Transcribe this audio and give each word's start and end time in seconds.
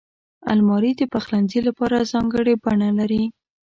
الماري 0.51 0.91
د 0.97 1.01
پخلنځي 1.13 1.59
لپاره 1.67 2.07
ځانګړې 2.11 2.53
بڼه 2.63 2.89
لري 2.99 3.23